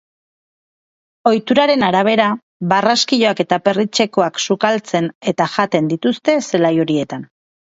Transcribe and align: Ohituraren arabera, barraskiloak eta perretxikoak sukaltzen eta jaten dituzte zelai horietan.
Ohituraren 1.31 1.85
arabera, 1.87 2.29
barraskiloak 2.73 3.43
eta 3.45 3.61
perretxikoak 3.67 4.43
sukaltzen 4.47 5.11
eta 5.33 5.51
jaten 5.59 5.93
dituzte 5.93 6.39
zelai 6.49 6.75
horietan. 6.87 7.31